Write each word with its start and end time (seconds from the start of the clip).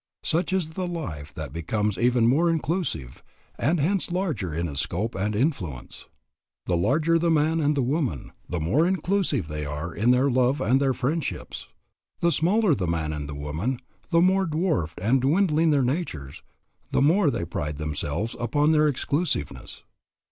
Such 0.23 0.51
is 0.51 0.71
the 0.71 0.87
life 0.87 1.31
that 1.35 1.53
becomes 1.53 1.95
ever 1.95 2.21
more 2.21 2.49
inclusive, 2.49 3.21
and 3.55 3.79
hence 3.79 4.09
larger 4.11 4.51
in 4.51 4.67
its 4.67 4.79
scope 4.79 5.13
and 5.13 5.35
influence. 5.35 6.07
The 6.65 6.75
larger 6.75 7.19
the 7.19 7.29
man 7.29 7.59
and 7.59 7.77
the 7.77 7.83
woman, 7.83 8.31
the 8.49 8.59
more 8.59 8.87
inclusive 8.87 9.47
they 9.47 9.63
are 9.63 9.93
in 9.93 10.09
their 10.09 10.27
love 10.27 10.59
and 10.59 10.79
their 10.81 10.95
friendships. 10.95 11.67
The 12.19 12.31
smaller 12.31 12.73
the 12.73 12.87
man 12.87 13.13
and 13.13 13.29
the 13.29 13.35
woman, 13.35 13.79
the 14.09 14.21
more 14.21 14.47
dwarfed 14.47 14.97
and 14.99 15.21
dwindling 15.21 15.69
their 15.69 15.83
natures, 15.85 16.41
the 16.89 17.03
more 17.03 17.29
they 17.29 17.45
pride 17.45 17.77
themselves 17.77 18.35
upon 18.39 18.71
their 18.71 18.87
"exclusiveness." 18.87 19.83